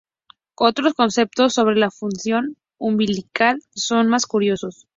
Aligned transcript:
Otros 0.57 0.95
conceptos 0.95 1.53
sobre 1.53 1.75
la 1.77 1.91
función 1.91 2.57
umbilical 2.79 3.61
son 3.75 4.07
más 4.07 4.25
curiosos. 4.25 4.87